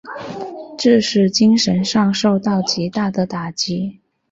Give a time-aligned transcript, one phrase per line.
[0.79, 3.99] 致使精神上受到极大的打击。